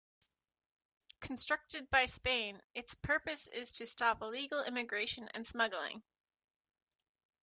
Constructed 1.19 1.87
by 1.91 2.05
Spain, 2.05 2.59
its 2.73 2.95
purpose 2.95 3.47
is 3.49 3.73
to 3.73 3.85
stop 3.85 4.23
illegal 4.23 4.63
immigration 4.63 5.27
and 5.35 5.45
smuggling. 5.45 6.01